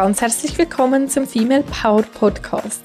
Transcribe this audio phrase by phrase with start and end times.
[0.00, 2.82] ganz herzlich willkommen zum Female Power Podcast.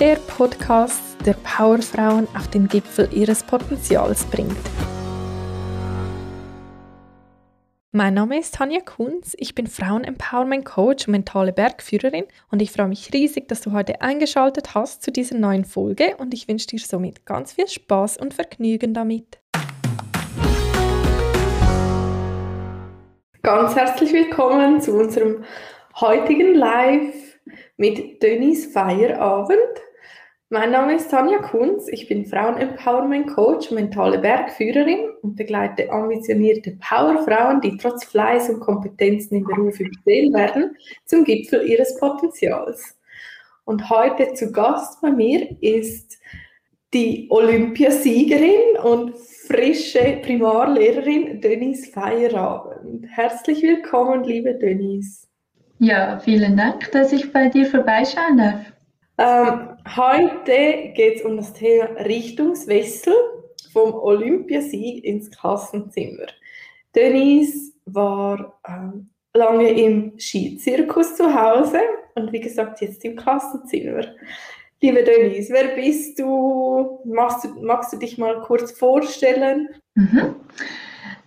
[0.00, 4.56] Der Podcast, der Powerfrauen auf den Gipfel ihres Potenzials bringt.
[7.90, 12.88] Mein Name ist Tanja Kunz, ich bin Frauen-Empowerment Coach und mentale Bergführerin und ich freue
[12.88, 16.78] mich riesig, dass du heute eingeschaltet hast zu dieser neuen Folge und ich wünsche dir
[16.78, 19.42] somit ganz viel Spaß und Vergnügen damit.
[23.42, 25.44] Ganz herzlich willkommen zu unserem
[26.00, 27.38] heutigen Live
[27.76, 29.58] mit Dönis Feierabend.
[30.48, 37.60] Mein Name ist Tanja Kunz, ich bin Frauen-Empowerment Coach, mentale Bergführerin und begleite ambitionierte Powerfrauen,
[37.60, 42.98] die trotz Fleiß und Kompetenzen im Beruf übersehen werden, zum Gipfel ihres Potenzials.
[43.64, 46.18] Und heute zu Gast bei mir ist
[46.92, 53.06] die Olympiasiegerin und frische Primarlehrerin Denise Feierabend.
[53.08, 55.31] Herzlich willkommen, liebe Denise.
[55.82, 58.72] Ja, vielen Dank, dass ich bei dir vorbeischauen darf.
[59.18, 63.12] Ähm, heute geht es um das Thema Richtungswechsel
[63.72, 66.28] vom Olympiasieg ins Klassenzimmer.
[66.94, 71.80] Denise war ähm, lange im Skizirkus zu Hause
[72.14, 74.06] und wie gesagt jetzt im Klassenzimmer.
[74.80, 77.00] Liebe Denise, wer bist du?
[77.04, 79.68] Magst du, magst du dich mal kurz vorstellen?
[79.96, 80.36] Mhm.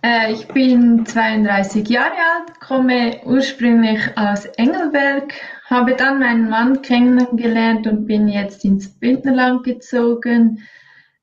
[0.02, 5.34] Äh, ich bin 32 Jahre alt, komme ursprünglich aus Engelberg,
[5.68, 10.60] habe dann meinen Mann kennengelernt und bin jetzt ins Bündnerland gezogen.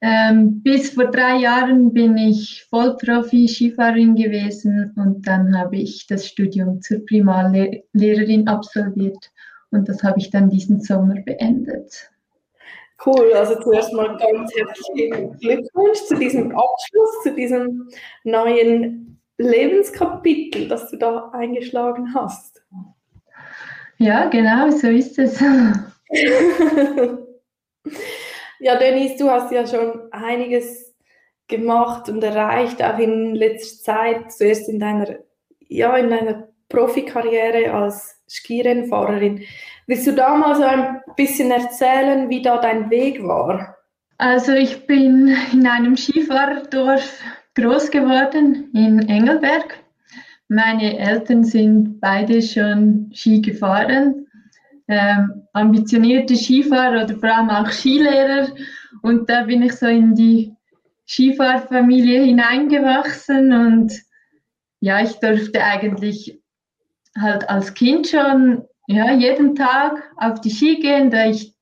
[0.02, 6.82] Ähm, bis vor drei Jahren bin ich Vollprofi-Skifahrerin gewesen und dann habe ich das Studium
[6.82, 9.32] zur Primarlehrerin absolviert
[9.72, 12.13] und das habe ich dann diesen Sommer beendet.
[13.06, 17.90] Cool, also zuerst mal ganz herzlichen Glückwunsch zu diesem Abschluss, zu diesem
[18.24, 22.64] neuen Lebenskapitel, das du da eingeschlagen hast.
[23.98, 25.40] Ja, genau, so ist es.
[28.60, 30.96] ja, Denise, du hast ja schon einiges
[31.48, 35.18] gemacht und erreicht, auch in letzter Zeit, zuerst in deiner,
[35.68, 39.44] ja, in deiner Profikarriere als Skirennfahrerin.
[39.88, 43.76] Willst du da mal so ein bisschen erzählen, wie da dein Weg war?
[44.18, 47.22] Also ich bin in einem Skifahrerdorf
[47.56, 49.84] groß geworden in Engelberg.
[50.48, 54.28] Meine Eltern sind beide schon Ski gefahren,
[54.88, 58.50] ähm, ambitionierte Skifahrer oder vor allem auch Skilehrer.
[59.02, 60.54] Und da bin ich so in die
[61.08, 63.94] Skifahrfamilie hineingewachsen und
[64.80, 66.40] ja, ich durfte eigentlich
[67.20, 71.54] halt als Kind schon ja, jeden Tag auf die Ski gehen, da ich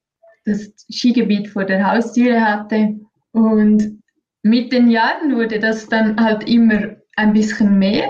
[0.45, 2.99] das Skigebiet vor der Haustüre hatte.
[3.31, 4.01] Und
[4.43, 8.09] mit den Jahren wurde das dann halt immer ein bisschen mehr.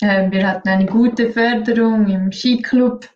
[0.00, 3.08] Äh, wir hatten eine gute Förderung im Skiclub.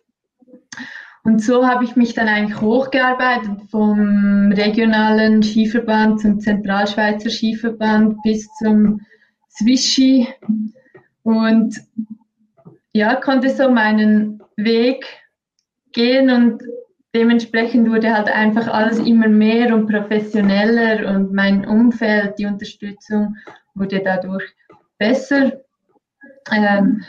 [1.23, 8.47] Und so habe ich mich dann eigentlich hochgearbeitet vom regionalen Skiverband zum Zentralschweizer Skiverband bis
[8.59, 9.01] zum
[9.49, 9.99] Swiss
[11.23, 11.75] Und
[12.93, 15.05] ja, konnte so meinen Weg
[15.97, 16.61] gehen und
[17.15, 23.35] dementsprechend wurde halt einfach alles immer mehr und professioneller und mein Umfeld, die Unterstützung
[23.73, 24.45] wurde dadurch
[24.99, 25.53] besser.
[26.51, 27.03] Ähm,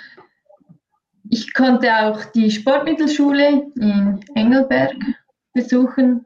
[1.28, 4.96] ich konnte auch die Sportmittelschule in Engelberg
[5.52, 6.24] besuchen.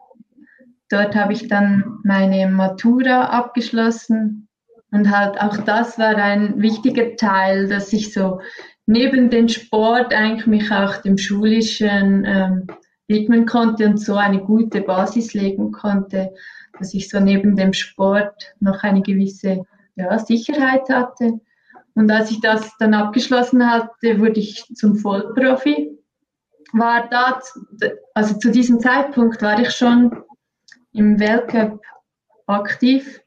[0.89, 4.49] Dort habe ich dann meine Matura abgeschlossen
[4.93, 8.41] und halt auch das war ein wichtiger Teil, dass ich so
[8.87, 12.67] neben dem Sport eigentlich mich auch dem Schulischen ähm,
[13.09, 16.33] widmen konnte und so eine gute Basis legen konnte,
[16.79, 21.41] dass ich so neben dem Sport noch eine gewisse ja, Sicherheit hatte.
[21.95, 25.99] Und als ich das dann abgeschlossen hatte, wurde ich zum Vollprofi.
[26.73, 27.39] War da,
[28.15, 30.23] also zu diesem Zeitpunkt war ich schon
[30.93, 31.83] im Weltcup
[32.47, 33.22] aktiv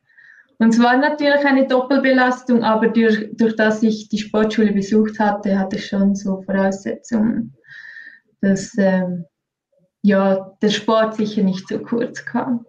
[0.58, 5.60] und es war natürlich eine Doppelbelastung, aber durch, durch das ich die Sportschule besucht hatte,
[5.60, 7.56] hatte ich schon so Voraussetzungen,
[8.42, 9.26] dass ähm,
[10.02, 12.66] ja, der Sport sicher nicht zu kurz kam.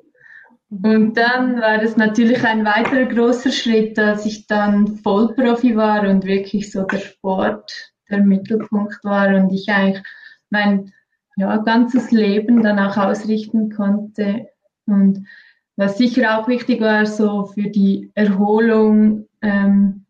[0.68, 6.24] Und dann war es natürlich ein weiterer großer Schritt, dass ich dann Vollprofi war und
[6.24, 10.02] wirklich so der Sport der Mittelpunkt war und ich eigentlich
[10.50, 10.92] mein
[11.36, 14.48] ja, ganzes Leben dann auch ausrichten konnte.
[14.86, 15.26] Und
[15.76, 20.06] was sicher auch wichtig war, so für die Erholung, ähm,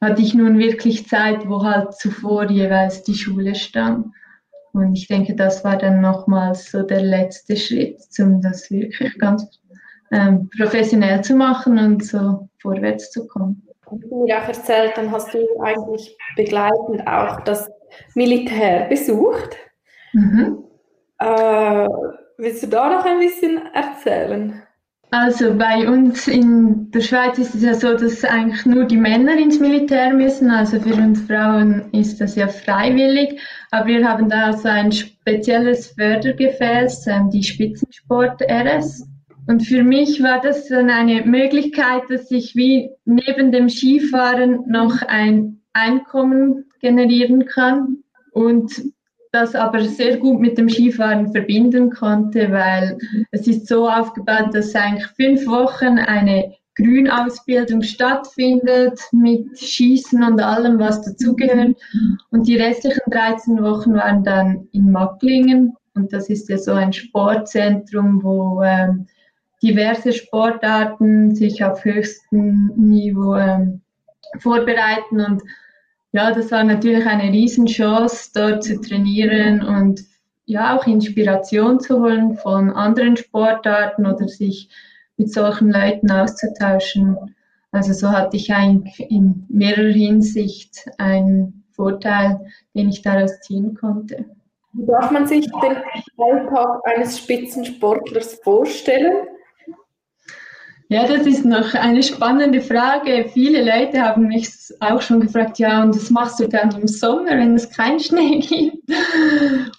[0.00, 4.06] hatte ich nun wirklich Zeit, wo halt zuvor jeweils die Schule stand.
[4.72, 9.60] Und ich denke, das war dann nochmals so der letzte Schritt, um das wirklich ganz
[10.12, 13.62] ähm, professionell zu machen und so vorwärts zu kommen.
[13.90, 17.70] Wie du mir auch erzählt, dann hast du eigentlich begleitend auch das
[18.14, 19.56] Militär besucht.
[20.12, 20.64] Mhm.
[21.18, 21.88] Äh,
[22.36, 24.62] willst du da noch ein bisschen erzählen?
[25.10, 29.38] Also bei uns in der Schweiz ist es ja so, dass eigentlich nur die Männer
[29.38, 30.50] ins Militär müssen.
[30.50, 33.40] Also für uns Frauen ist das ja freiwillig.
[33.70, 39.06] Aber wir haben da so ein spezielles Fördergefäß, ähm, die Spitzensport RS.
[39.46, 45.02] Und für mich war das dann eine Möglichkeit, dass ich wie neben dem Skifahren noch
[45.02, 47.98] ein Einkommen generieren kann
[48.32, 48.82] und
[49.36, 52.98] das aber sehr gut mit dem Skifahren verbinden konnte, weil
[53.30, 60.78] es ist so aufgebaut, dass eigentlich fünf Wochen eine Grünausbildung stattfindet mit Schießen und allem,
[60.78, 61.76] was dazugehört.
[62.30, 65.74] Und die restlichen 13 Wochen waren dann in Macklingen.
[65.94, 69.06] Und das ist ja so ein Sportzentrum, wo ähm,
[69.62, 73.80] diverse Sportarten sich auf höchstem Niveau ähm,
[74.38, 75.20] vorbereiten.
[75.20, 75.42] Und
[76.16, 80.02] ja, das war natürlich eine Riesenchance, dort zu trainieren und
[80.46, 84.70] ja auch Inspiration zu holen von anderen Sportarten oder sich
[85.18, 87.34] mit solchen Leuten auszutauschen.
[87.70, 92.40] Also so hatte ich eigentlich in mehrerer Hinsicht einen Vorteil,
[92.74, 94.24] den ich daraus ziehen konnte.
[94.72, 95.76] Wie darf man sich den
[96.16, 99.26] Alltag eines Spitzensportlers vorstellen?
[100.88, 103.28] Ja, das ist noch eine spannende Frage.
[103.32, 104.48] Viele Leute haben mich
[104.78, 108.38] auch schon gefragt, ja, und was machst du dann im Sommer, wenn es keinen Schnee
[108.48, 108.84] gibt?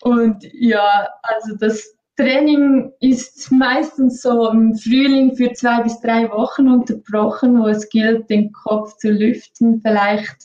[0.02, 6.68] Und ja, also das Training ist meistens so im Frühling für zwei bis drei Wochen
[6.68, 10.36] unterbrochen, wo es gilt, den Kopf zu lüften, vielleicht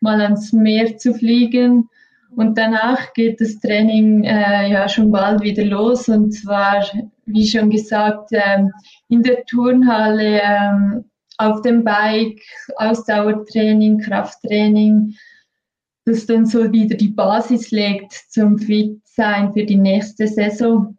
[0.00, 1.88] mal ans Meer zu fliegen.
[2.34, 6.84] Und danach geht das Training äh, ja schon bald wieder los und zwar
[7.28, 8.72] wie schon gesagt, ähm,
[9.08, 11.04] in der Turnhalle, ähm,
[11.38, 12.40] auf dem Bike,
[12.76, 15.14] Ausdauertraining, Krafttraining,
[16.04, 20.96] das dann so wieder die Basis legt zum Fit-Sein für die nächste Saison.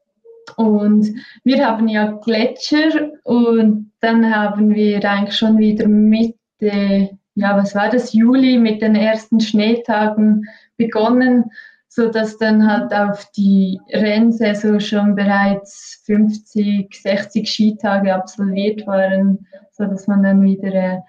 [0.56, 1.08] Und
[1.44, 7.90] wir haben ja Gletscher und dann haben wir eigentlich schon wieder Mitte, ja, was war
[7.90, 10.46] das, Juli mit den ersten Schneetagen
[10.78, 11.46] begonnen
[11.90, 19.86] so dass dann halt auf die Rennsaison schon bereits 50, 60 Skitage absolviert waren, so
[19.86, 21.00] dass man dann wieder äh,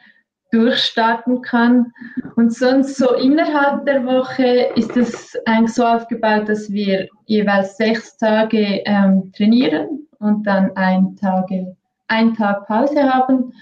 [0.50, 1.93] durchstarten kann.
[2.35, 8.17] Und sonst so innerhalb der Woche ist es eigentlich so aufgebaut, dass wir jeweils sechs
[8.17, 11.77] Tage ähm, trainieren und dann ein, Tage,
[12.09, 13.53] ein Tag Pause haben.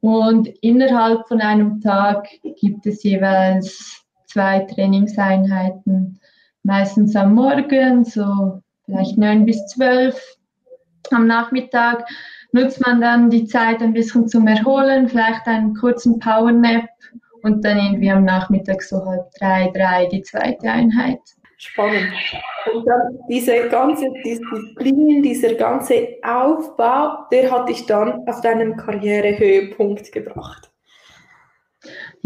[0.00, 2.28] Und innerhalb von einem Tag
[2.60, 6.20] gibt es jeweils zwei Trainingseinheiten
[6.64, 10.20] meistens am Morgen, so vielleicht neun bis zwölf.
[11.10, 12.04] Am Nachmittag
[12.52, 16.88] nutzt man dann die Zeit ein bisschen zum Erholen, vielleicht einen kurzen Powernap
[17.42, 21.20] und dann irgendwie am Nachmittag so halb drei, drei die zweite Einheit.
[21.58, 22.12] Spannend.
[22.72, 30.10] Und dann diese ganze Disziplin, dieser ganze Aufbau, der hat dich dann auf deinen Karrierehöhepunkt
[30.12, 30.73] gebracht.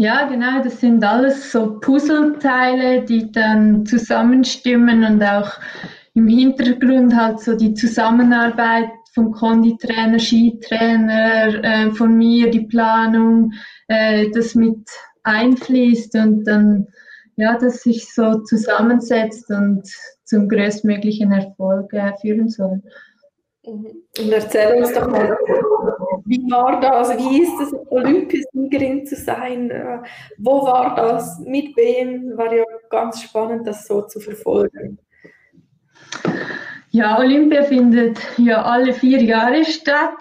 [0.01, 5.51] Ja, genau, das sind alles so Puzzleteile, die dann zusammenstimmen und auch
[6.13, 13.51] im Hintergrund halt so die Zusammenarbeit vom Konditrainer, Skitrainer, äh, von mir, die Planung,
[13.89, 14.79] äh, das mit
[15.23, 16.87] einfließt und dann,
[17.35, 19.85] ja, das sich so zusammensetzt und
[20.23, 22.81] zum größtmöglichen Erfolg äh, führen soll.
[23.63, 25.37] Und erzähl uns doch mal,
[26.29, 27.17] wie war das?
[27.17, 29.69] Wie ist es, Olympiasiegerin zu sein?
[29.71, 29.99] Äh,
[30.37, 31.39] wo war das?
[31.39, 32.37] Mit wem?
[32.37, 34.99] War ja ganz spannend, das so zu verfolgen.
[36.91, 40.19] Ja, Olympia findet ja alle vier Jahre statt.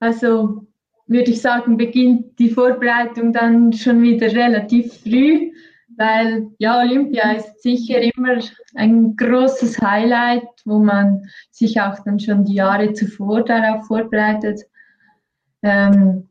[0.00, 0.66] Also
[1.06, 5.52] würde ich sagen, beginnt die Vorbereitung dann schon wieder relativ früh
[5.96, 8.38] weil ja, Olympia ist sicher immer
[8.74, 14.62] ein großes Highlight, wo man sich auch dann schon die Jahre zuvor darauf vorbereitet.
[15.62, 16.28] Ähm,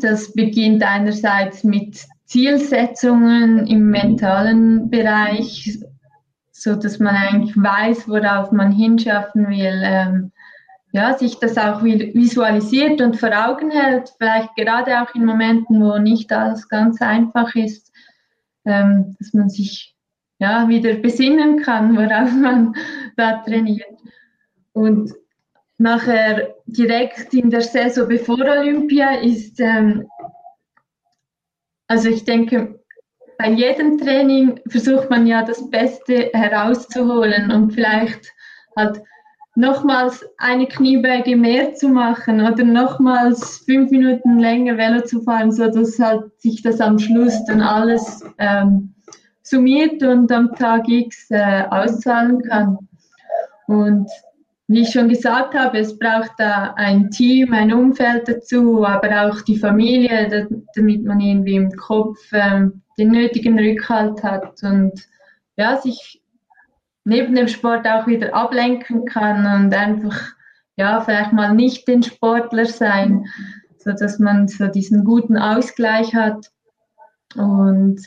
[0.00, 5.78] das beginnt einerseits mit Zielsetzungen im mentalen Bereich,
[6.50, 9.82] so dass man eigentlich weiß, worauf man hinschaffen will.
[9.84, 10.32] Ähm,
[10.92, 15.98] ja, sich das auch visualisiert und vor Augen hält, vielleicht gerade auch in Momenten, wo
[15.98, 17.92] nicht alles ganz einfach ist,
[18.64, 19.94] ähm, dass man sich
[20.38, 22.74] ja, wieder besinnen kann, worauf man
[23.16, 23.98] da trainiert.
[24.72, 25.12] Und
[25.78, 30.06] nachher direkt in der Saison bevor Olympia ist, ähm,
[31.88, 32.80] also ich denke,
[33.38, 38.32] bei jedem Training versucht man ja das Beste herauszuholen und vielleicht
[38.76, 39.02] halt
[39.56, 45.70] nochmals eine Kniebeuge mehr zu machen oder nochmals fünf Minuten länger Velo zu fahren, so
[45.70, 48.94] dass halt sich das am Schluss dann alles ähm,
[49.42, 52.78] summiert und am Tag X äh, auszahlen kann.
[53.66, 54.08] Und
[54.66, 59.42] wie ich schon gesagt habe, es braucht da ein Team, ein Umfeld dazu, aber auch
[59.42, 64.92] die Familie, damit man irgendwie im Kopf ähm, den nötigen Rückhalt hat und
[65.56, 66.22] ja, sich
[67.04, 70.34] neben dem Sport auch wieder ablenken kann und einfach
[70.76, 73.26] ja, vielleicht mal nicht den Sportler sein,
[73.78, 76.50] so dass man so diesen guten Ausgleich hat.
[77.36, 78.00] Und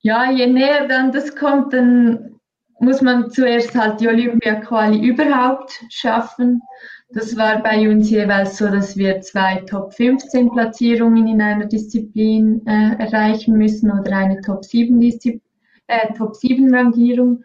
[0.00, 2.37] ja, je näher dann das kommt, dann
[2.80, 6.62] muss man zuerst halt die Olympia-Quali überhaupt schaffen.
[7.10, 12.66] Das war bei uns jeweils so, dass wir zwei Top 15 Platzierungen in einer Disziplin
[12.66, 15.40] äh, erreichen müssen oder eine Top 7 Disziplin,
[15.86, 17.42] äh, Top 7 Rangierung.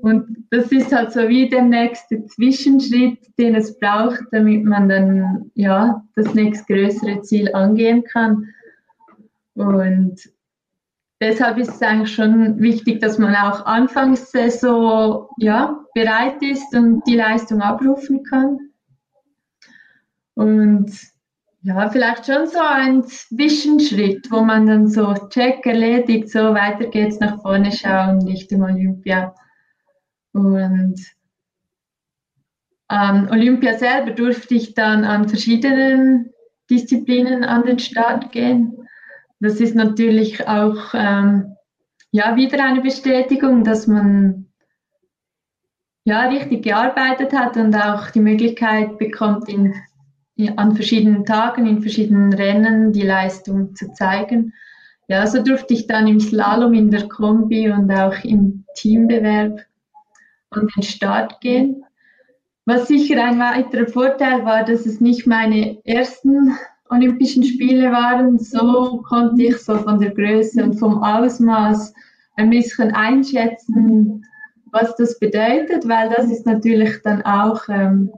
[0.00, 5.50] Und das ist halt so wie der nächste Zwischenschritt, den es braucht, damit man dann
[5.54, 8.46] ja das nächstgrößere Ziel angehen kann.
[9.54, 10.20] Und
[11.20, 17.02] deshalb ist es eigentlich schon wichtig, dass man auch anfangs so ja, bereit ist und
[17.06, 18.58] die Leistung abrufen kann.
[20.34, 20.92] Und
[21.62, 27.18] ja, vielleicht schon so ein Zwischenschritt, wo man dann so check erledigt, so weiter geht's
[27.18, 29.34] nach vorne schauen Richtung Olympia.
[30.32, 31.00] Und
[32.90, 36.30] ähm, Olympia selber durfte ich dann an verschiedenen
[36.70, 38.77] Disziplinen an den Start gehen.
[39.40, 41.56] Das ist natürlich auch ähm,
[42.10, 44.46] ja, wieder eine Bestätigung, dass man
[46.04, 49.74] ja, richtig gearbeitet hat und auch die Möglichkeit bekommt, in,
[50.36, 54.54] in, an verschiedenen Tagen, in verschiedenen Rennen die Leistung zu zeigen.
[55.06, 59.60] Ja, so durfte ich dann im Slalom, in der Kombi und auch im Teambewerb
[60.50, 61.84] an den Start gehen.
[62.64, 66.56] Was sicher ein weiterer Vorteil war, dass es nicht meine ersten
[66.90, 68.38] Olympischen Spiele waren.
[68.38, 71.92] So konnte ich so von der Größe und vom Ausmaß
[72.36, 74.24] ein bisschen einschätzen,
[74.70, 78.12] was das bedeutet, weil das ist natürlich dann auch ähm,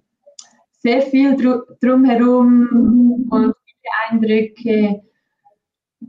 [0.79, 5.03] sehr viel dr drumherum und viele Eindrücke.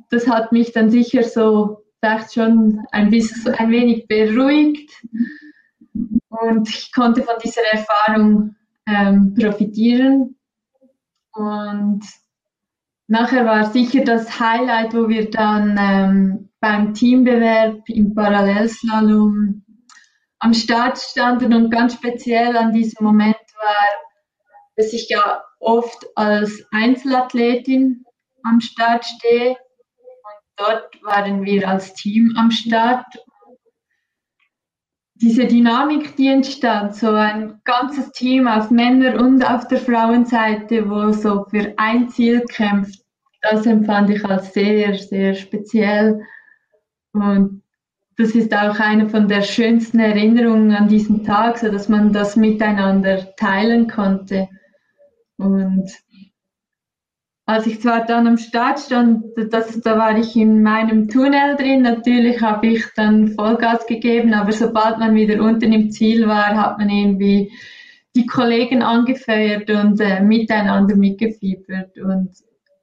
[0.09, 4.91] Das hat mich dann sicher so vielleicht schon ein bisschen ein wenig beruhigt
[6.29, 8.55] und ich konnte von dieser Erfahrung
[8.87, 10.35] ähm, profitieren.
[11.33, 12.03] Und
[13.11, 19.65] nachher war sicher das Highlight, wo wir dann ähm, beim Teambewerb im Parallelslalom
[20.39, 23.87] am Start standen und ganz speziell an diesem Moment war,
[24.77, 28.05] dass ich ja oft als Einzelathletin
[28.43, 29.49] am Start stehe.
[29.49, 33.05] Und dort waren wir als Team am Start
[35.21, 41.11] diese Dynamik, die entstand, so ein ganzes Team auf Männer- und auf der Frauenseite, wo
[41.11, 43.01] so für ein Ziel kämpft,
[43.41, 46.21] das empfand ich als sehr, sehr speziell.
[47.13, 47.61] Und
[48.17, 52.35] das ist auch eine von der schönsten Erinnerungen an diesen Tag, so dass man das
[52.35, 54.47] miteinander teilen konnte.
[55.37, 55.91] Und
[57.51, 61.81] als ich zwar dann am Start stand, das, da war ich in meinem Tunnel drin.
[61.81, 66.77] Natürlich habe ich dann Vollgas gegeben, aber sobald man wieder unten im Ziel war, hat
[66.77, 67.51] man irgendwie
[68.15, 71.97] die Kollegen angefeuert und äh, miteinander mitgefiebert.
[71.97, 72.29] Und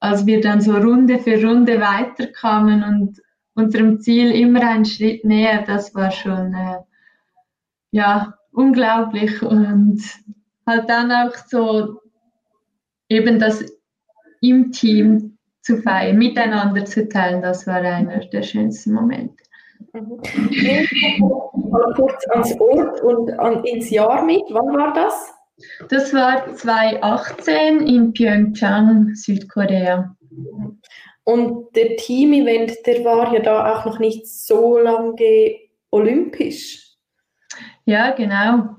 [0.01, 3.23] als wir dann so Runde für Runde weiterkamen und
[3.55, 6.81] unserem Ziel immer einen Schritt näher, das war schon äh,
[7.91, 10.03] ja unglaublich und
[10.67, 12.03] halt dann auch so
[13.09, 13.78] eben das
[14.41, 19.45] im Team zu feiern, miteinander zu teilen, das war einer der schönsten Momente.
[19.93, 24.43] Mal kurz ans Ort und an, ins Jahr mit.
[24.51, 25.35] Wann war das?
[25.89, 30.17] Das war 2018 in Pyeongchang, Südkorea.
[31.25, 35.57] Und der Team-Event, der war ja da auch noch nicht so lange
[35.91, 36.97] olympisch.
[37.85, 38.77] Ja, genau.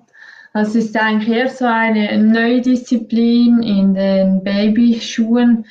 [0.54, 5.66] Das ist eigentlich eher so eine neue Disziplin in den Babyschuhen.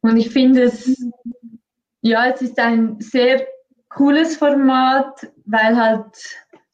[0.00, 1.04] Und ich finde es,
[2.02, 3.46] ja, es ist ein sehr
[3.88, 6.06] cooles Format, weil halt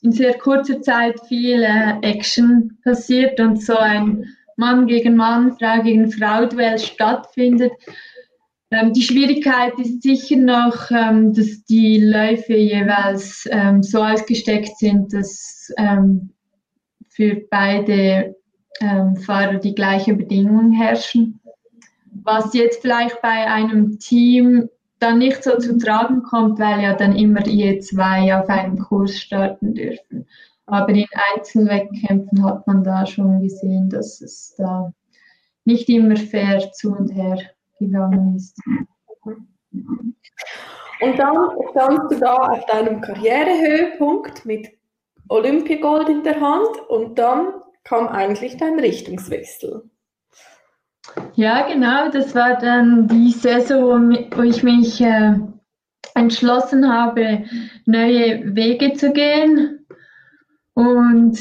[0.02, 4.24] in sehr kurzer Zeit viel äh, Action passiert und so ein
[4.56, 7.72] Mann gegen Mann, Frau gegen Frau Duell stattfindet.
[8.70, 15.12] Ähm, die Schwierigkeit ist sicher noch, ähm, dass die Läufe jeweils ähm, so ausgesteckt sind,
[15.12, 15.72] dass
[17.18, 18.36] für beide
[18.80, 21.40] ähm, Fahrer die gleichen Bedingungen herrschen.
[22.22, 24.68] Was jetzt vielleicht bei einem Team
[25.00, 29.16] dann nicht so zu tragen kommt, weil ja dann immer je zwei auf einem Kurs
[29.16, 30.28] starten dürfen.
[30.66, 34.92] Aber in Einzelwettkämpfen hat man da schon gesehen, dass es da
[35.64, 37.38] nicht immer fair zu und her
[37.80, 38.56] gegangen ist.
[39.72, 41.36] Und dann
[41.70, 44.77] standst du da auf deinem Karrierehöhepunkt mit
[45.28, 47.52] Olympiagold in der Hand und dann
[47.84, 49.90] kam eigentlich dein Richtungswechsel.
[51.34, 55.34] Ja, genau, das war dann die Saison, wo ich mich äh,
[56.14, 57.44] entschlossen habe,
[57.86, 59.86] neue Wege zu gehen.
[60.74, 61.38] Und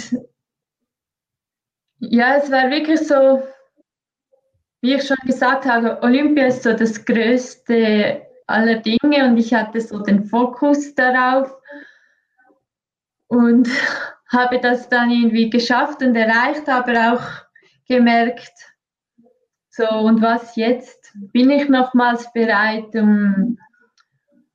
[1.99, 3.43] ja, es war wirklich so,
[4.81, 9.81] wie ich schon gesagt habe, Olympia ist so das größte aller Dinge und ich hatte
[9.81, 11.56] so den Fokus darauf
[13.27, 13.69] und
[14.29, 17.23] habe das dann irgendwie geschafft und erreicht, aber auch
[17.87, 18.51] gemerkt,
[19.69, 21.13] so und was jetzt?
[21.33, 23.57] Bin ich nochmals bereit, um,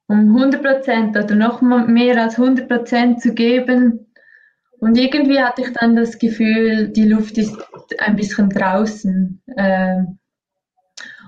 [0.08, 4.12] um 100 Prozent oder noch mehr als 100 Prozent zu geben?
[4.80, 7.56] Und irgendwie hatte ich dann das Gefühl, die Luft ist
[8.00, 9.40] ein bisschen draußen.
[9.56, 10.18] Ähm,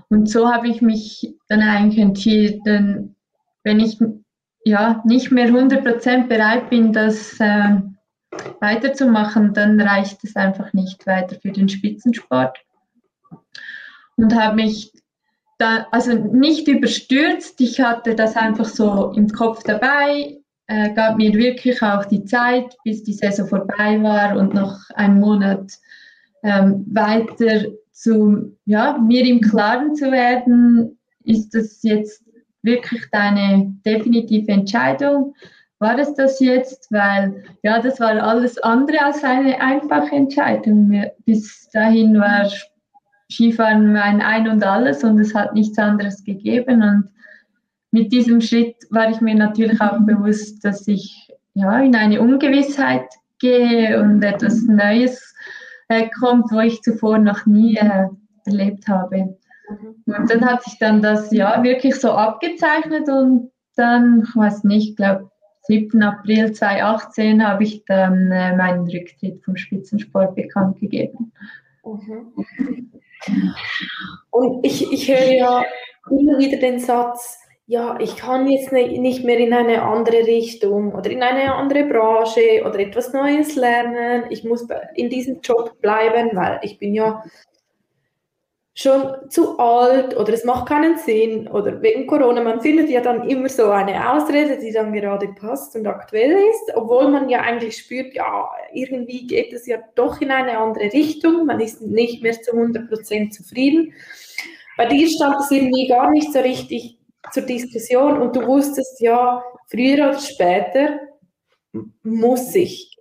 [0.08, 3.14] und so habe ich mich dann eigentlich entschieden,
[3.62, 3.98] wenn ich
[4.64, 7.76] ja nicht mehr 100% bereit bin, das äh,
[8.60, 12.58] weiterzumachen, dann reicht es einfach nicht weiter für den Spitzensport.
[14.16, 14.92] Und habe mich
[15.58, 21.32] da, also nicht überstürzt, ich hatte das einfach so im Kopf dabei, äh, gab mir
[21.34, 25.72] wirklich auch die Zeit, bis die Saison vorbei war und noch einen Monat
[26.42, 32.24] ähm, weiter zu, ja, mir im Klaren zu werden, ist das jetzt
[32.64, 35.34] wirklich deine definitive Entscheidung?
[35.78, 36.90] War es das jetzt?
[36.90, 41.04] Weil ja, das war alles andere als eine einfache Entscheidung.
[41.24, 42.50] Bis dahin war
[43.30, 46.82] Skifahren mein Ein und alles und es hat nichts anderes gegeben.
[46.82, 47.08] Und
[47.90, 53.06] mit diesem Schritt war ich mir natürlich auch bewusst, dass ich ja, in eine Ungewissheit
[53.38, 55.34] gehe und etwas Neues
[55.88, 58.06] äh, kommt, wo ich zuvor noch nie äh,
[58.46, 59.36] erlebt habe.
[59.80, 60.14] Mhm.
[60.14, 64.90] Und dann hat sich dann das ja wirklich so abgezeichnet und dann, ich weiß nicht,
[64.90, 65.30] ich glaube
[65.62, 66.02] 7.
[66.02, 71.32] April 2018 habe ich dann äh, meinen Rücktritt vom Spitzensport bekannt gegeben.
[71.84, 72.32] Mhm.
[74.30, 75.64] Und ich, ich höre ja
[76.10, 81.10] immer wieder den Satz, ja, ich kann jetzt nicht mehr in eine andere Richtung oder
[81.10, 84.24] in eine andere Branche oder etwas Neues lernen.
[84.28, 87.24] Ich muss in diesem Job bleiben, weil ich bin ja
[88.76, 92.42] schon zu alt oder es macht keinen Sinn oder wegen Corona.
[92.42, 96.74] Man findet ja dann immer so eine Ausrede, die dann gerade passt und aktuell ist,
[96.74, 101.46] obwohl man ja eigentlich spürt, ja, irgendwie geht es ja doch in eine andere Richtung.
[101.46, 103.92] Man ist nicht mehr zu 100% zufrieden.
[104.76, 106.98] Bei dir stand es irgendwie gar nicht so richtig
[107.32, 110.98] zur Diskussion und du wusstest ja, früher oder später
[112.02, 112.96] muss ich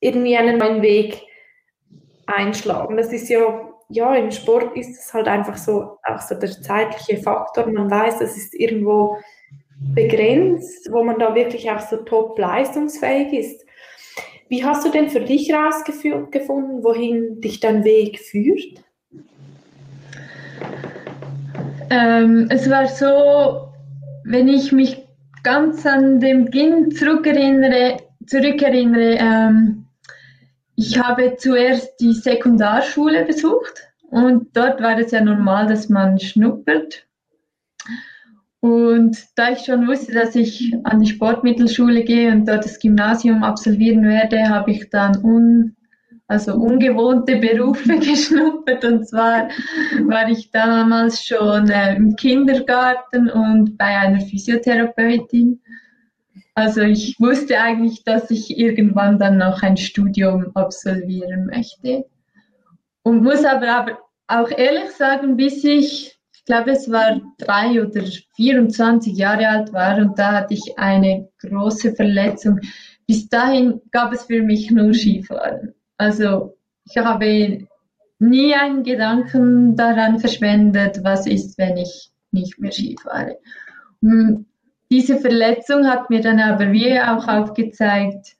[0.00, 1.22] irgendwie einen neuen Weg
[2.26, 2.98] einschlagen.
[2.98, 7.22] Das ist ja, ja, im Sport ist es halt einfach so, auch so der zeitliche
[7.22, 7.66] Faktor.
[7.66, 9.16] Man weiß, es ist irgendwo
[9.94, 13.64] begrenzt, wo man da wirklich auch so top leistungsfähig ist.
[14.48, 18.84] Wie hast du denn für dich herausgefunden, wohin dich dein Weg führt?
[21.90, 23.68] Ähm, es war so,
[24.24, 25.04] wenn ich mich
[25.42, 29.85] ganz an den Beginn zurückerinnere, zurückerinnere ähm,
[30.76, 37.06] ich habe zuerst die Sekundarschule besucht und dort war es ja normal, dass man schnuppert.
[38.60, 43.42] Und da ich schon wusste, dass ich an die Sportmittelschule gehe und dort das Gymnasium
[43.42, 45.76] absolvieren werde, habe ich dann un
[46.28, 48.84] also ungewohnte Berufe geschnuppert.
[48.84, 49.48] Und zwar
[50.06, 55.60] war ich damals schon äh, im Kindergarten und bei einer Physiotherapeutin.
[56.56, 62.06] Also ich wusste eigentlich, dass ich irgendwann dann noch ein Studium absolvieren möchte.
[63.02, 68.02] Und muss aber, aber auch ehrlich sagen, bis ich, ich glaube, es war drei oder
[68.36, 72.58] 24 Jahre alt war und da hatte ich eine große Verletzung.
[73.06, 75.74] Bis dahin gab es für mich nur Skifahren.
[75.98, 77.68] Also ich habe
[78.18, 83.36] nie einen Gedanken daran verschwendet, was ist, wenn ich nicht mehr Ski fahre.
[84.00, 84.46] Und
[84.90, 88.36] diese Verletzung hat mir dann aber wie auch aufgezeigt,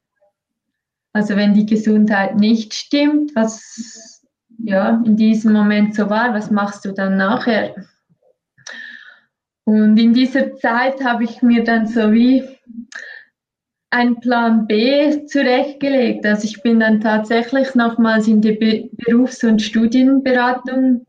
[1.12, 4.22] also wenn die Gesundheit nicht stimmt, was
[4.59, 7.74] ja in diesem Moment so war, was machst du dann nachher?
[9.64, 12.44] Und in dieser Zeit habe ich mir dann so wie
[13.90, 16.26] einen Plan B zurechtgelegt.
[16.26, 21.06] Also ich bin dann tatsächlich nochmals in die Be Berufs- und Studienberatung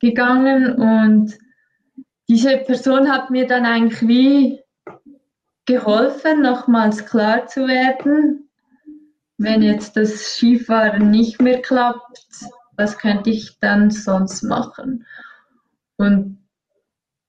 [0.00, 1.38] gegangen und
[2.28, 4.63] diese Person hat mir dann eigentlich wie
[5.66, 8.48] geholfen, nochmals klar zu werden,
[9.38, 12.44] wenn jetzt das Skifahren nicht mehr klappt,
[12.76, 15.06] was könnte ich dann sonst machen?
[15.96, 16.38] Und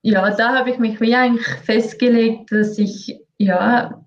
[0.02, 4.04] ja, da habe ich mich wie eigentlich festgelegt, dass ich ja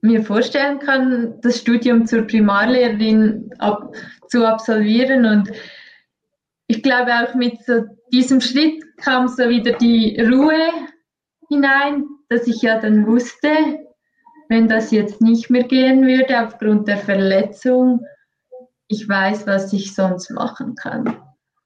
[0.00, 3.94] mir vorstellen kann, das Studium zur Primarlehrerin ab,
[4.28, 5.24] zu absolvieren.
[5.24, 5.50] Und
[6.66, 10.70] ich glaube auch mit so diesem Schritt kam so wieder die Ruhe
[11.48, 13.48] hinein, dass ich ja dann wusste,
[14.48, 18.00] wenn das jetzt nicht mehr gehen würde aufgrund der Verletzung,
[18.88, 21.16] ich weiß, was ich sonst machen kann.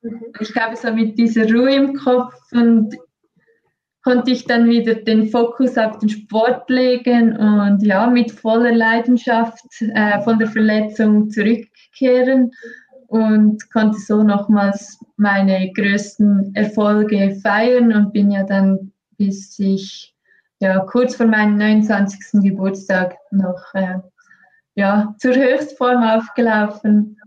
[0.03, 0.21] Mhm.
[0.41, 2.95] Ich glaube, so mit dieser Ruhe im Kopf und
[4.03, 9.65] konnte ich dann wieder den Fokus auf den Sport legen und ja, mit voller Leidenschaft
[9.81, 12.53] äh, von der Verletzung zurückkehren
[13.09, 20.16] und konnte so nochmals meine größten Erfolge feiern und bin ja dann, bis ich
[20.61, 22.43] ja kurz vor meinem 29.
[22.43, 23.99] Geburtstag noch äh,
[24.75, 27.19] ja, zur Höchstform aufgelaufen.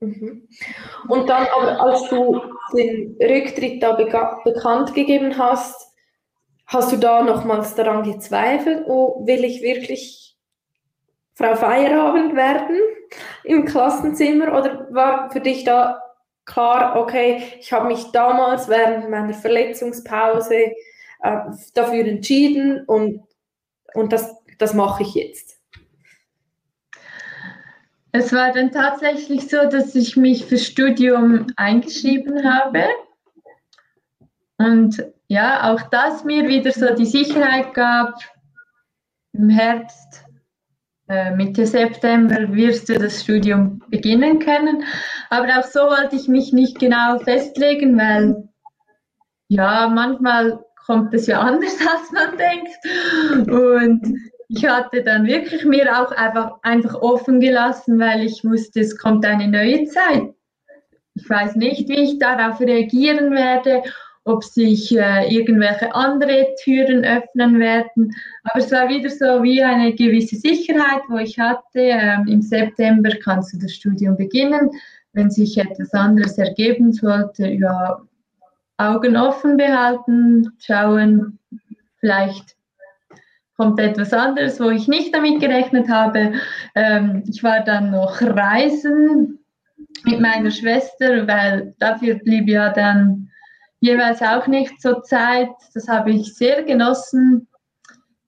[0.00, 0.48] Mhm.
[1.08, 2.40] Und dann aber, als du
[2.74, 5.92] den Rücktritt da bekannt gegeben hast,
[6.66, 10.36] hast du da nochmals daran gezweifelt, oh, will ich wirklich
[11.34, 12.76] Frau Feierabend werden
[13.44, 16.00] im Klassenzimmer oder war für dich da
[16.44, 20.72] klar, okay, ich habe mich damals während meiner Verletzungspause
[21.22, 21.38] äh,
[21.74, 23.22] dafür entschieden und,
[23.94, 25.58] und das, das mache ich jetzt?
[28.12, 32.84] Es war dann tatsächlich so, dass ich mich fürs Studium eingeschrieben habe.
[34.58, 38.14] Und ja, auch das mir wieder so die Sicherheit gab,
[39.32, 40.24] im Herbst,
[41.08, 44.84] äh, Mitte September wirst du das Studium beginnen können.
[45.30, 48.48] Aber auch so wollte ich mich nicht genau festlegen, weil
[49.48, 53.50] ja, manchmal kommt es ja anders, als man denkt.
[53.50, 54.18] Und
[54.48, 59.24] ich hatte dann wirklich mir auch einfach, einfach offen gelassen, weil ich wusste, es kommt
[59.24, 60.34] eine neue Zeit.
[61.14, 63.82] Ich weiß nicht, wie ich darauf reagieren werde,
[64.24, 68.14] ob sich äh, irgendwelche andere Türen öffnen werden.
[68.44, 73.10] Aber es war wieder so wie eine gewisse Sicherheit, wo ich hatte, ähm, im September
[73.22, 74.70] kannst du das Studium beginnen.
[75.12, 78.00] Wenn sich etwas anderes ergeben sollte, ja,
[78.82, 81.38] Augen offen behalten, schauen,
[82.00, 82.56] vielleicht
[83.56, 86.32] kommt etwas anderes, wo ich nicht damit gerechnet habe.
[86.74, 89.38] Ähm, ich war dann noch reisen
[90.04, 93.28] mit meiner Schwester, weil dafür blieb ja dann
[93.80, 95.50] jeweils auch nicht so Zeit.
[95.74, 97.48] Das habe ich sehr genossen.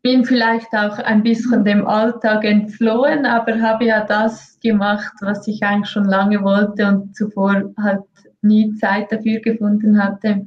[0.03, 5.63] Bin vielleicht auch ein bisschen dem Alltag entflohen, aber habe ja das gemacht, was ich
[5.63, 8.03] eigentlich schon lange wollte und zuvor halt
[8.45, 10.47] nie Zeit dafür gefunden hatte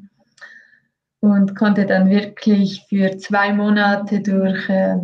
[1.20, 4.98] und konnte dann wirklich für zwei Monate durch äh,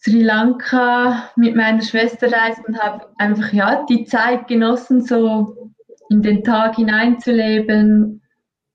[0.00, 5.72] Sri Lanka mit meiner Schwester reisen und habe einfach ja die Zeit genossen, so
[6.10, 8.22] in den Tag hineinzuleben,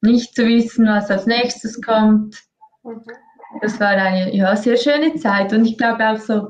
[0.02, 2.38] nicht zu wissen, was als nächstes kommt.
[3.62, 6.50] Das war eine ja, sehr schöne Zeit und ich glaube auch so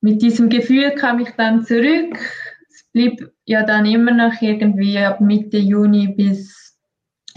[0.00, 2.18] mit diesem Gefühl kam ich dann zurück.
[2.94, 6.78] Blieb ja dann immer noch irgendwie ab Mitte Juni bis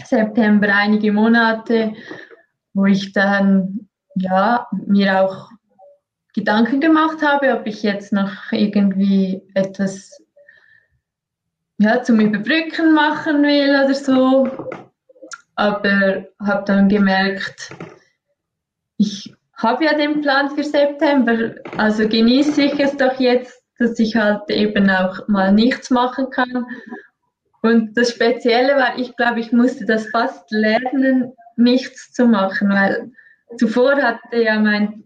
[0.04, 1.92] September einige Monate,
[2.72, 5.50] wo ich dann ja mir auch
[6.32, 10.22] Gedanken gemacht habe, ob ich jetzt noch irgendwie etwas
[11.78, 14.48] ja, zum Überbrücken machen will oder so.
[15.56, 17.74] Aber habe dann gemerkt,
[18.96, 24.16] ich habe ja den Plan für September, also genieße ich es doch jetzt, dass ich
[24.16, 26.66] halt eben auch mal nichts machen kann
[27.62, 33.10] und das Spezielle war, ich glaube, ich musste das fast lernen, nichts zu machen, weil
[33.56, 35.04] zuvor hatte ja mein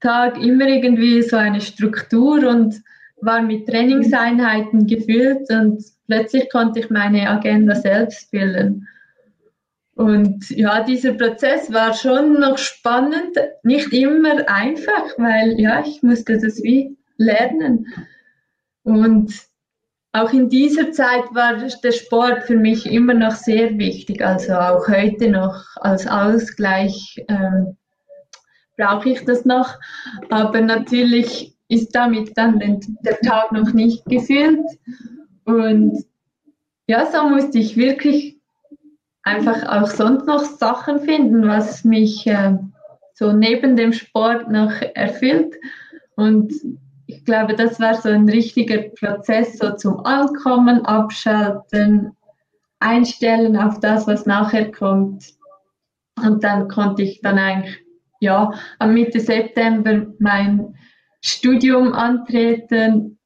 [0.00, 2.74] Tag immer irgendwie so eine Struktur und
[3.20, 8.86] war mit Trainingseinheiten gefüllt und plötzlich konnte ich meine Agenda selbst füllen.
[9.94, 16.38] Und ja, dieser Prozess war schon noch spannend, nicht immer einfach, weil ja, ich musste
[16.38, 17.86] das wie lernen.
[18.82, 19.34] Und
[20.12, 24.88] auch in dieser Zeit war der Sport für mich immer noch sehr wichtig, also auch
[24.88, 27.76] heute noch als Ausgleich ähm,
[28.78, 29.74] brauche ich das noch.
[30.30, 34.64] Aber natürlich ist damit dann der Tag noch nicht gefüllt.
[35.44, 36.04] Und
[36.86, 38.38] ja, so musste ich wirklich
[39.22, 42.56] einfach auch sonst noch Sachen finden, was mich äh,
[43.12, 45.54] so neben dem Sport noch erfüllt.
[46.16, 46.54] Und
[47.08, 52.12] ich glaube, das war so ein richtiger Prozess, so zum Ankommen, Abschalten,
[52.80, 55.24] Einstellen auf das, was nachher kommt.
[56.22, 57.78] Und dann konnte ich dann eigentlich,
[58.20, 60.74] ja, am Mitte September mein
[61.22, 63.18] Studium antreten.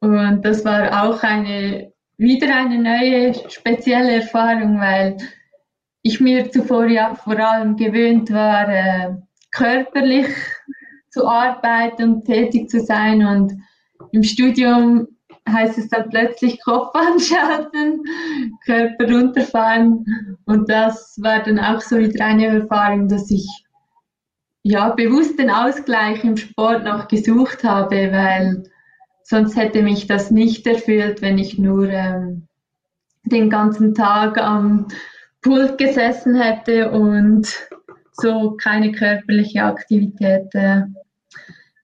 [0.00, 5.18] Und das war auch eine, wieder eine neue, spezielle Erfahrung, weil
[6.00, 9.14] ich mir zuvor ja vor allem gewöhnt war, äh,
[9.50, 10.28] körperlich
[11.16, 13.26] zu arbeiten und tätig zu sein.
[13.26, 13.54] Und
[14.12, 15.08] im Studium
[15.48, 18.02] heißt es dann plötzlich Kopf anschalten,
[18.66, 20.04] Körper runterfahren.
[20.44, 23.46] Und das war dann auch so wieder eine Erfahrung, dass ich
[24.62, 28.64] ja bewusst den Ausgleich im Sport noch gesucht habe, weil
[29.22, 32.46] sonst hätte mich das nicht erfüllt, wenn ich nur ähm,
[33.24, 34.88] den ganzen Tag am
[35.40, 37.68] Pult gesessen hätte und
[38.16, 40.82] so keine körperliche Aktivität äh,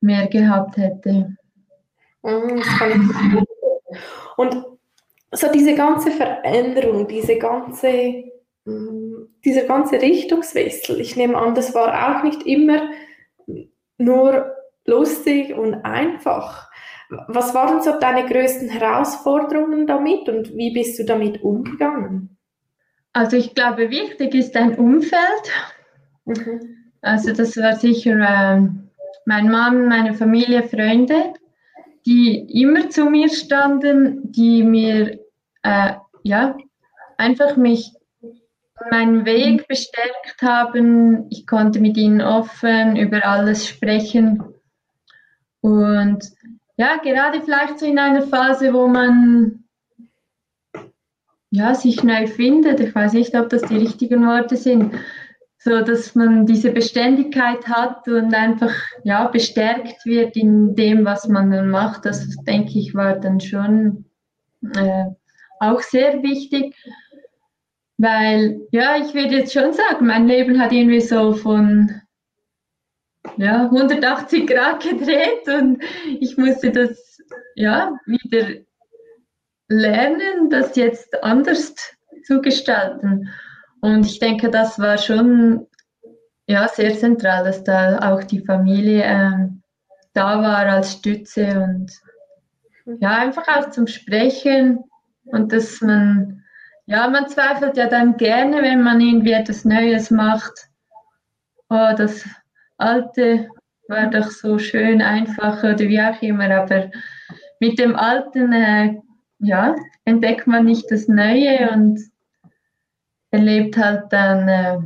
[0.01, 1.37] mehr gehabt hätte.
[2.23, 2.63] Mhm,
[4.37, 4.65] Und
[5.33, 8.25] so diese ganze Veränderung, diese ganze,
[8.65, 9.15] mm,
[9.45, 12.91] dieser ganze Richtungswechsel, ich nehme an, das war auch nicht immer
[13.99, 16.71] nur lustig und einfach.
[17.29, 22.39] Was waren so deine größten Herausforderungen damit und wie bist du damit umgegangen?
[23.13, 25.53] Also ich glaube, wichtig ist ein Umfeld.
[26.25, 26.93] Mhm.
[27.01, 28.69] Also das war sicher äh,
[29.27, 31.35] mein Mann, meine Familie, Freunde
[32.07, 35.21] die immer zu mir standen, die mir
[35.63, 36.57] äh, ja
[37.17, 37.93] einfach mich
[38.91, 41.27] meinen Weg bestärkt haben.
[41.31, 44.43] Ich konnte mit ihnen offen über alles sprechen.
[45.61, 46.25] Und
[46.77, 49.65] ja, gerade vielleicht so in einer Phase, wo man
[51.51, 54.95] ja, sich neu findet, ich weiß nicht, ob das die richtigen Worte sind,
[55.65, 61.51] so dass man diese Beständigkeit hat und einfach ja bestärkt wird in dem, was man
[61.51, 62.05] dann macht.
[62.05, 64.07] Das denke ich war dann schon
[64.75, 65.05] äh,
[65.61, 66.75] auch sehr wichtig,
[67.97, 72.01] weil ja, ich würde jetzt schon sagen, mein Leben hat irgendwie so von
[73.37, 75.81] ja, 180 Grad gedreht und
[76.19, 77.19] ich musste das
[77.55, 78.49] ja wieder
[79.69, 81.75] lernen, das jetzt anders
[82.27, 83.29] zu gestalten.
[83.83, 85.67] Und ich denke, das war schon
[86.47, 89.63] ja, sehr zentral, dass da auch die Familie ähm,
[90.15, 91.91] da war als Stütze und
[93.01, 94.85] ja, einfach auch zum Sprechen
[95.25, 96.45] und dass man,
[96.87, 100.53] ja, man zweifelt ja dann gerne, wenn man irgendwie etwas Neues macht.
[101.69, 102.25] Oh, das
[102.77, 103.49] Alte
[103.89, 106.91] war doch so schön einfach oder wie auch immer, aber
[107.61, 109.01] mit dem Alten, äh,
[109.39, 112.12] ja, entdeckt man nicht das Neue und
[113.33, 114.79] erlebt halt dann äh,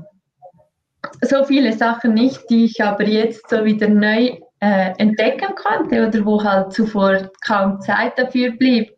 [1.22, 6.24] so viele Sachen nicht, die ich aber jetzt so wieder neu äh, entdecken konnte oder
[6.24, 8.90] wo halt zuvor kaum Zeit dafür blieb.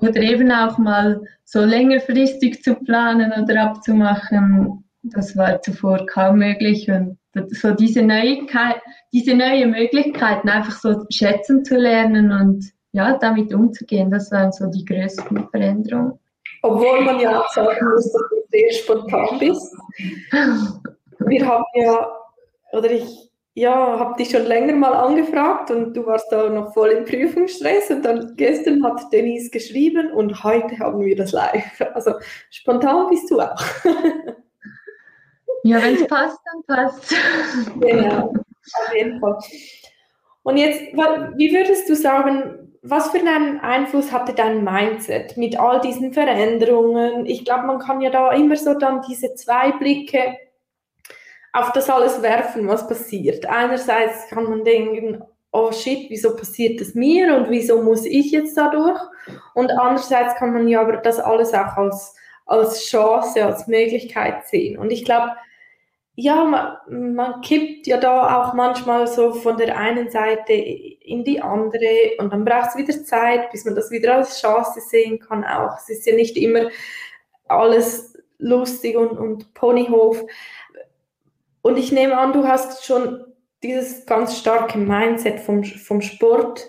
[0.00, 6.90] Oder eben auch mal so längerfristig zu planen oder abzumachen, das war zuvor kaum möglich.
[6.90, 7.16] Und
[7.50, 8.76] so diese Neuigkeit,
[9.12, 14.66] diese neue Möglichkeiten einfach so schätzen zu lernen und ja, damit umzugehen, das waren so
[14.66, 16.18] die größten Veränderungen.
[16.62, 19.74] Obwohl man ja auch sagen muss, dass du sehr spontan bist.
[21.18, 22.12] Wir haben ja,
[22.72, 26.90] oder ich ja, habe dich schon länger mal angefragt und du warst da noch voll
[26.90, 31.80] im Prüfungsstress und dann gestern hat Denise geschrieben und heute haben wir das live.
[31.94, 32.12] Also
[32.50, 33.64] spontan bist du auch.
[35.64, 37.14] Ja, wenn es passt, dann passt.
[37.80, 39.38] Genau, auf jeden Fall.
[40.44, 45.80] Und jetzt, wie würdest du sagen, was für einen Einfluss hatte dein Mindset mit all
[45.80, 47.26] diesen Veränderungen?
[47.26, 50.36] Ich glaube, man kann ja da immer so dann diese zwei Blicke
[51.52, 53.46] auf das alles werfen, was passiert.
[53.46, 55.22] Einerseits kann man denken,
[55.52, 59.00] oh shit, wieso passiert das mir und wieso muss ich jetzt dadurch?
[59.54, 64.78] Und andererseits kann man ja aber das alles auch als, als Chance, als Möglichkeit sehen.
[64.78, 65.32] Und ich glaube,
[66.18, 71.42] ja, man, man kippt ja da auch manchmal so von der einen Seite in die
[71.42, 75.44] andere und dann braucht es wieder Zeit, bis man das wieder als Chance sehen kann
[75.44, 75.76] auch.
[75.76, 76.70] Es ist ja nicht immer
[77.48, 80.24] alles lustig und, und Ponyhof.
[81.60, 83.22] Und ich nehme an, du hast schon
[83.62, 86.66] dieses ganz starke Mindset vom, vom Sport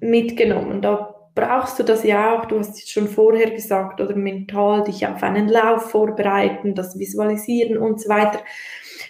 [0.00, 0.80] mitgenommen.
[0.80, 5.06] Da brauchst du das ja auch, du hast es schon vorher gesagt, oder mental dich
[5.06, 8.40] auf einen Lauf vorbereiten, das Visualisieren und so weiter.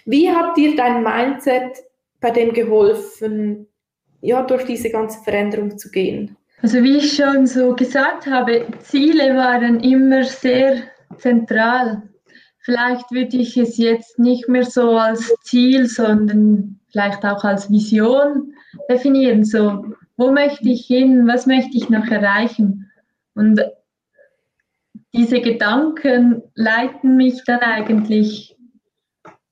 [0.05, 1.83] Wie hat dir dein Mindset
[2.19, 3.67] bei dem geholfen,
[4.21, 6.37] ja, durch diese ganze Veränderung zu gehen?
[6.61, 10.83] Also wie ich schon so gesagt habe, Ziele waren immer sehr
[11.17, 12.03] zentral.
[12.59, 18.53] Vielleicht würde ich es jetzt nicht mehr so als Ziel, sondern vielleicht auch als Vision
[18.89, 19.43] definieren.
[19.43, 19.83] So,
[20.17, 22.91] wo möchte ich hin, was möchte ich noch erreichen.
[23.35, 23.61] Und
[25.13, 28.55] diese Gedanken leiten mich dann eigentlich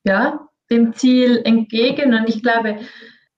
[0.03, 2.13] ja, dem Ziel entgegen.
[2.13, 2.79] Und ich glaube,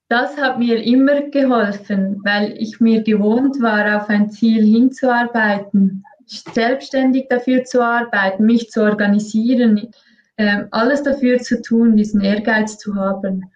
[0.10, 6.04] das hat mir immer geholfen, weil ich mir gewohnt war, auf ein Ziel hinzuarbeiten.
[6.26, 9.90] selbstständig dafür zu arbeiten, mich zu organisieren,
[10.38, 13.52] äh, alles dafür zu tun, diesen Ehrgeiz zu haben.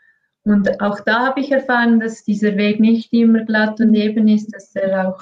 [0.48, 4.56] Und auch da habe ich erfahren, dass dieser Weg nicht immer glatt und eben ist,
[4.56, 5.22] dass er auch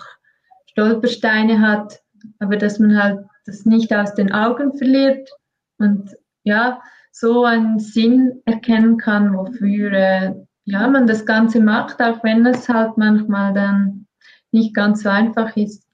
[0.68, 2.00] Stolpersteine hat,
[2.38, 5.28] aber dass man halt das nicht aus den Augen verliert
[5.80, 6.80] und ja,
[7.12, 10.34] so einen Sinn erkennen kann, wofür äh,
[10.66, 14.06] ja, man das Ganze macht, auch wenn es halt manchmal dann
[14.52, 15.88] nicht ganz so einfach ist.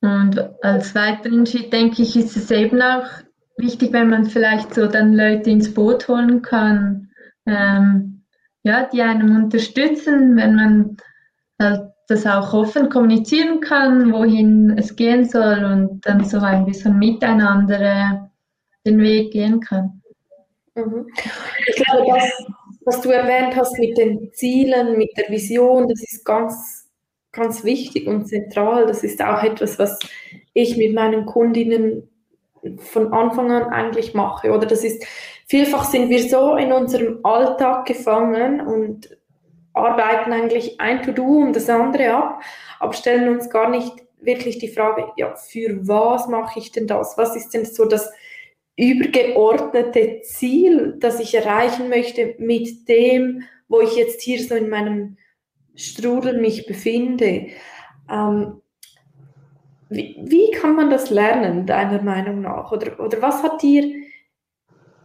[0.00, 3.08] Und als weiteren Schritt, denke ich, ist es eben auch
[3.56, 7.05] wichtig, wenn man vielleicht so dann Leute ins Boot holen kann,
[7.46, 8.22] ähm,
[8.62, 10.96] ja, die einem unterstützen, wenn man
[11.60, 16.98] halt das auch offen kommunizieren kann, wohin es gehen soll und dann so ein bisschen
[16.98, 18.18] miteinander äh,
[18.84, 20.02] den Weg gehen kann.
[20.74, 21.08] Mhm.
[21.66, 22.46] Ich glaube, das,
[22.84, 26.88] was du erwähnt hast mit den Zielen, mit der Vision, das ist ganz,
[27.32, 28.86] ganz wichtig und zentral.
[28.86, 29.98] Das ist auch etwas, was
[30.54, 32.08] ich mit meinen Kundinnen
[32.78, 34.52] von Anfang an eigentlich mache.
[34.52, 35.04] Oder das ist,
[35.46, 39.16] vielfach sind wir so in unserem Alltag gefangen und
[39.72, 42.42] arbeiten eigentlich ein To-Do um das andere ab,
[42.80, 47.16] aber stellen uns gar nicht wirklich die Frage, ja, für was mache ich denn das?
[47.18, 48.10] Was ist denn so das
[48.76, 55.16] übergeordnete Ziel, das ich erreichen möchte mit dem, wo ich jetzt hier so in meinem
[55.74, 57.48] Strudel mich befinde?
[58.10, 58.60] Ähm,
[59.88, 62.72] wie, wie, kann man das lernen, deiner Meinung nach?
[62.72, 63.95] Oder, oder was hat dir,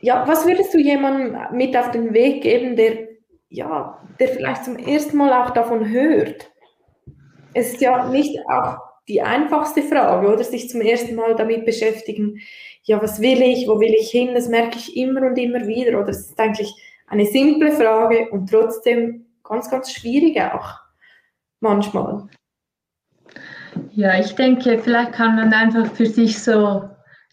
[0.01, 3.07] ja, was würdest du jemandem mit auf den Weg geben, der,
[3.49, 6.51] ja, der vielleicht zum ersten Mal auch davon hört?
[7.53, 12.39] Es ist ja nicht auch die einfachste Frage, oder sich zum ersten Mal damit beschäftigen,
[12.83, 14.33] ja, was will ich, wo will ich hin?
[14.33, 15.99] Das merke ich immer und immer wieder.
[15.99, 16.73] Oder es ist eigentlich
[17.07, 20.79] eine simple Frage und trotzdem ganz, ganz schwierig auch
[21.59, 22.27] manchmal.
[23.91, 26.89] Ja, ich denke, vielleicht kann man einfach für sich so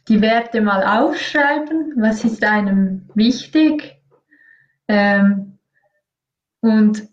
[0.09, 1.94] die Werte mal aufschreiben.
[1.97, 3.97] Was ist einem wichtig?
[4.88, 5.59] Ähm,
[6.61, 7.09] und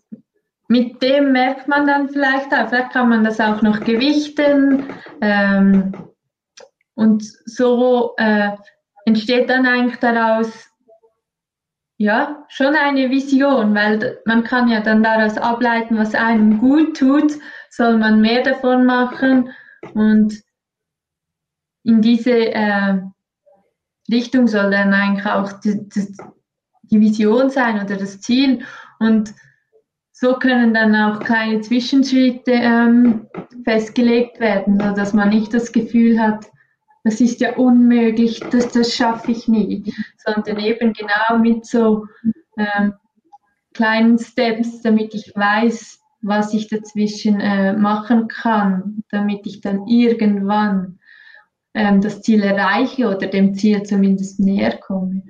[0.68, 4.84] mit dem merkt man dann vielleicht auch, vielleicht kann man das auch noch gewichten.
[5.20, 5.92] Ähm,
[6.94, 8.50] und so äh,
[9.04, 10.68] entsteht dann eigentlich daraus
[11.98, 17.32] ja, schon eine Vision, weil man kann ja dann daraus ableiten, was einem gut tut,
[17.70, 19.50] soll man mehr davon machen
[19.94, 20.42] und
[21.86, 23.00] in diese äh,
[24.10, 25.88] Richtung soll dann eigentlich auch die,
[26.82, 28.64] die, Vision sein oder das Ziel.
[28.98, 29.32] Und
[30.12, 33.28] so können dann auch kleine Zwischenschritte ähm,
[33.64, 36.46] festgelegt werden, sodass man nicht das Gefühl hat,
[37.04, 39.94] das ist ja unmöglich, das, das schaffe ich nie,
[40.24, 42.06] sondern eben genau mit so
[42.56, 42.94] ähm,
[43.74, 50.98] kleinen Steps, damit ich weiß, was ich dazwischen äh, machen kann, damit ich dann irgendwann
[51.76, 55.22] ähm, das Ziel erreiche oder dem Ziel zumindest näher komme.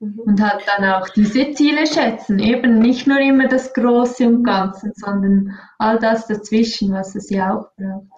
[0.00, 0.18] Mhm.
[0.18, 4.90] Und halt dann auch diese Ziele schätzen, eben nicht nur immer das Große und Ganze,
[4.96, 8.10] sondern all das dazwischen, was es ja auch braucht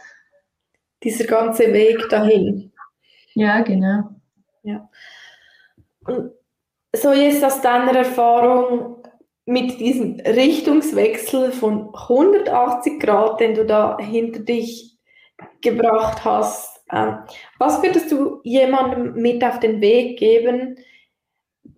[1.07, 2.72] dieser ganze Weg dahin.
[3.35, 4.11] Ja, genau.
[4.62, 4.88] Ja.
[6.05, 6.33] Und
[6.94, 9.03] so jetzt aus deiner Erfahrung
[9.44, 14.99] mit diesem Richtungswechsel von 180 Grad, den du da hinter dich
[15.61, 20.77] gebracht hast, was würdest du jemandem mit auf den Weg geben,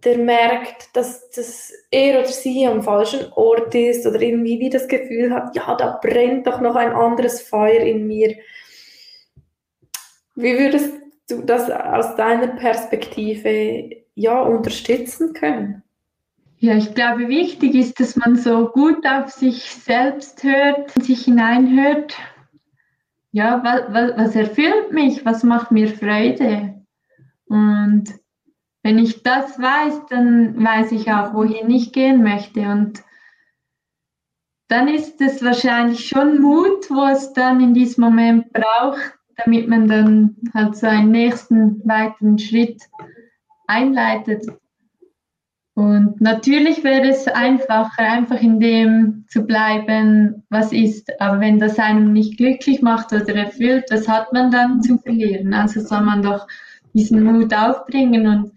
[0.05, 4.87] der merkt, dass, dass er oder sie am falschen Ort ist oder irgendwie wie das
[4.87, 8.37] Gefühl hat, ja, da brennt doch noch ein anderes Feuer in mir.
[10.37, 10.92] Wie würdest
[11.29, 15.83] du das aus deiner Perspektive ja unterstützen können?
[16.61, 22.16] Ja, ich glaube, wichtig ist, dass man so gut auf sich selbst hört, sich hineinhört.
[23.33, 25.25] Ja, was, was, was erfüllt mich?
[25.25, 26.83] Was macht mir Freude?
[27.47, 28.14] Und
[28.83, 32.61] wenn ich das weiß, dann weiß ich auch, wohin ich gehen möchte.
[32.61, 33.03] Und
[34.69, 39.89] dann ist es wahrscheinlich schon Mut, wo es dann in diesem Moment braucht, damit man
[39.89, 42.83] dann halt so einen nächsten weiteren Schritt
[43.66, 44.47] einleitet.
[45.79, 51.09] Und natürlich wäre es einfacher, einfach in dem zu bleiben, was ist.
[51.20, 55.55] Aber wenn das einem nicht glücklich macht oder erfüllt, was hat man dann zu verlieren?
[55.55, 56.49] Also soll man doch
[56.95, 58.53] diesen Mut aufbringen und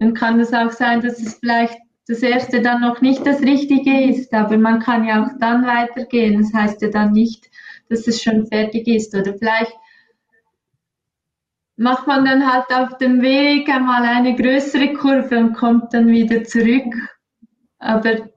[0.00, 1.78] dann kann es auch sein, dass es vielleicht
[2.08, 6.42] das erste dann noch nicht das Richtige ist, aber man kann ja auch dann weitergehen.
[6.42, 7.46] Das heißt ja dann nicht,
[7.88, 9.74] dass es schon fertig ist oder vielleicht
[11.78, 16.42] macht man dann halt auf dem Weg einmal eine größere Kurve und kommt dann wieder
[16.42, 16.92] zurück.
[17.78, 18.28] Aber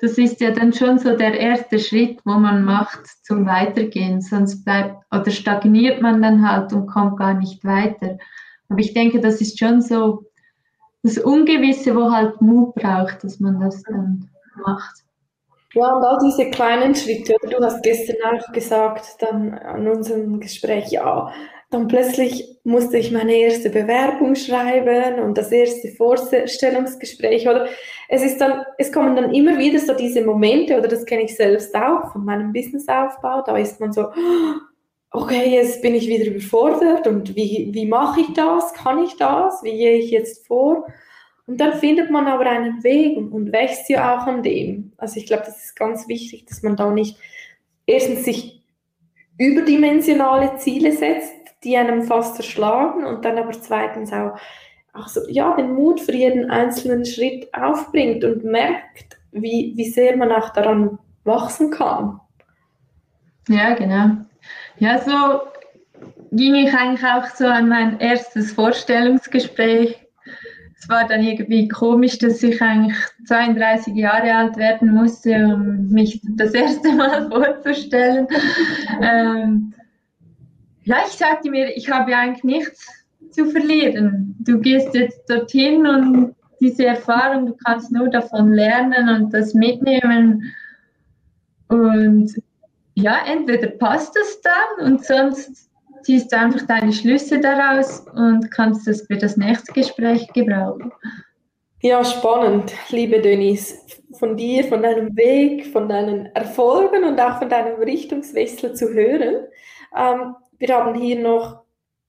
[0.00, 4.22] das ist ja dann schon so der erste Schritt, wo man macht zum Weitergehen.
[4.22, 8.16] Sonst bleibt oder stagniert man dann halt und kommt gar nicht weiter.
[8.70, 10.24] Aber ich denke, das ist schon so
[11.02, 15.04] das Ungewisse, wo halt Mut braucht, dass man das dann macht.
[15.74, 20.90] Ja, und all diese kleinen Schritte, du hast gestern auch gesagt, dann an unserem Gespräch,
[20.90, 21.30] ja,
[21.76, 27.68] dann plötzlich musste ich meine erste Bewerbung schreiben und das erste Vorstellungsgespräch oder
[28.08, 31.36] es ist dann, es kommen dann immer wieder so diese Momente oder das kenne ich
[31.36, 34.06] selbst auch von meinem Businessaufbau, da ist man so,
[35.10, 38.72] okay, jetzt bin ich wieder überfordert und wie, wie mache ich das?
[38.74, 39.62] Kann ich das?
[39.62, 40.86] Wie gehe ich jetzt vor?
[41.46, 44.92] Und dann findet man aber einen Weg und, und wächst ja auch an dem.
[44.96, 47.18] Also ich glaube, das ist ganz wichtig, dass man da nicht
[47.86, 48.62] erstens sich
[49.38, 54.36] überdimensionale Ziele setzt, die einem fast erschlagen und dann aber zweitens auch,
[54.92, 60.16] auch so, ja, den Mut für jeden einzelnen Schritt aufbringt und merkt, wie, wie sehr
[60.16, 62.20] man auch daran wachsen kann.
[63.48, 64.16] Ja, genau.
[64.78, 65.40] Ja, so
[66.32, 69.96] ging ich eigentlich auch so an mein erstes Vorstellungsgespräch.
[70.78, 72.96] Es war dann irgendwie komisch, dass ich eigentlich
[73.26, 78.26] 32 Jahre alt werden musste, um mich das erste Mal vorzustellen.
[79.00, 79.74] Ähm,
[80.86, 82.86] ja, ich sagte mir, ich habe eigentlich nichts
[83.30, 84.36] zu verlieren.
[84.38, 90.54] Du gehst jetzt dorthin und diese Erfahrung, du kannst nur davon lernen und das mitnehmen.
[91.68, 92.32] Und
[92.94, 95.68] ja, entweder passt es dann und sonst
[96.02, 100.92] ziehst du einfach deine Schlüsse daraus und kannst es für das nächste Gespräch gebrauchen.
[101.82, 103.74] Ja, spannend, liebe Denise.
[104.20, 109.46] Von dir, von deinem Weg, von deinen Erfolgen und auch von deinem Richtungswechsel zu hören.
[109.96, 111.62] Ähm, wir haben hier noch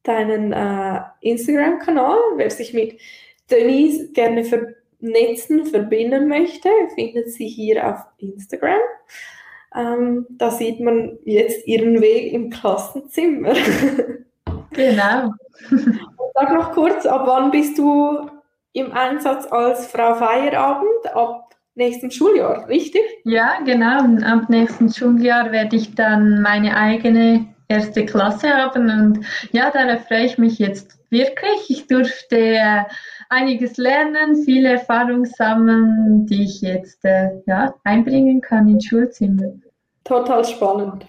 [0.04, 2.18] deinen äh, Instagram-Kanal.
[2.36, 3.00] Wer sich mit
[3.52, 8.80] Denise gerne vernetzen, verbinden möchte, findet sie hier auf Instagram.
[9.76, 13.54] Ähm, da sieht man jetzt ihren Weg im Klassenzimmer.
[14.72, 15.34] Genau.
[16.36, 18.30] sag noch kurz, ab wann bist du
[18.74, 21.16] im Einsatz als Frau Feierabend?
[21.16, 23.02] Ab nächstem Schuljahr, richtig?
[23.24, 24.04] Ja, genau.
[24.24, 28.90] Ab nächsten Schuljahr werde ich dann meine eigene erste Klasse haben.
[28.90, 31.70] Und ja, darauf freue ich mich jetzt wirklich.
[31.70, 32.84] Ich durfte äh,
[33.30, 39.54] einiges lernen, viele Erfahrungen sammeln, die ich jetzt äh, ja, einbringen kann ins Schulzimmer.
[40.04, 41.06] Total spannend.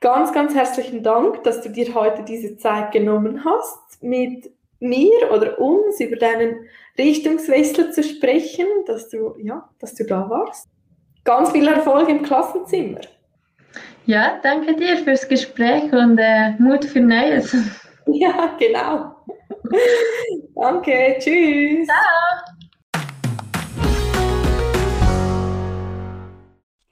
[0.00, 5.58] Ganz, ganz herzlichen Dank, dass du dir heute diese Zeit genommen hast, mit mir oder
[5.58, 10.68] uns über deinen Richtungswechsel zu sprechen, dass du, ja, dass du da warst.
[11.24, 13.00] Ganz viel Erfolg im Klassenzimmer.
[14.06, 17.56] Ja, danke dir fürs Gespräch und äh, Mut für Neues.
[18.12, 19.14] Ja, genau.
[20.56, 21.86] danke, tschüss.
[21.86, 22.50] Ciao.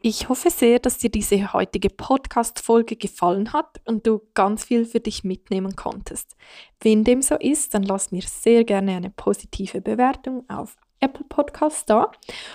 [0.00, 5.00] Ich hoffe sehr, dass dir diese heutige Podcast-Folge gefallen hat und du ganz viel für
[5.00, 6.36] dich mitnehmen konntest.
[6.80, 11.88] Wenn dem so ist, dann lass mir sehr gerne eine positive Bewertung auf Apple Podcast
[11.90, 12.10] da.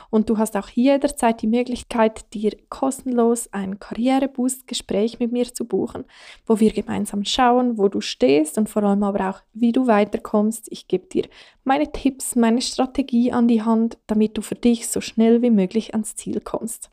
[0.09, 6.05] Und du hast auch jederzeit die Möglichkeit, dir kostenlos ein Karriereboost-Gespräch mit mir zu buchen,
[6.45, 10.67] wo wir gemeinsam schauen, wo du stehst und vor allem aber auch, wie du weiterkommst.
[10.71, 11.27] Ich gebe dir
[11.63, 15.93] meine Tipps, meine Strategie an die Hand, damit du für dich so schnell wie möglich
[15.93, 16.89] ans Ziel kommst.